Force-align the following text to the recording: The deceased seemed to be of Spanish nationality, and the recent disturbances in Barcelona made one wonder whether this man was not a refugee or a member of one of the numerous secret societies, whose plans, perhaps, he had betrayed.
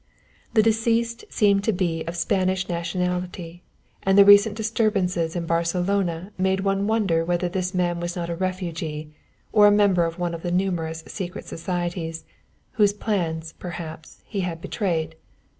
The 0.55 0.63
deceased 0.63 1.25
seemed 1.29 1.63
to 1.65 1.71
be 1.71 2.03
of 2.05 2.15
Spanish 2.15 2.67
nationality, 2.67 3.61
and 4.01 4.17
the 4.17 4.25
recent 4.25 4.55
disturbances 4.55 5.35
in 5.35 5.45
Barcelona 5.45 6.31
made 6.39 6.61
one 6.61 6.87
wonder 6.87 7.23
whether 7.23 7.47
this 7.47 7.75
man 7.75 7.99
was 7.99 8.15
not 8.15 8.27
a 8.27 8.35
refugee 8.35 9.11
or 9.53 9.67
a 9.67 9.71
member 9.71 10.05
of 10.05 10.17
one 10.17 10.33
of 10.33 10.41
the 10.41 10.49
numerous 10.49 11.03
secret 11.05 11.45
societies, 11.45 12.25
whose 12.71 12.93
plans, 12.93 13.53
perhaps, 13.59 14.23
he 14.25 14.39
had 14.39 14.59
betrayed. 14.59 15.13